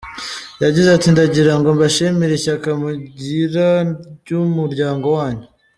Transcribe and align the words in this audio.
Yagize 0.63 0.87
ati 0.91 1.07
“Ndagirango 1.13 1.67
mbashimire 1.77 2.33
ishyaka 2.35 2.69
mugira 2.81 3.67
ry’umuryango 4.19 5.05
wanyu. 5.19 5.45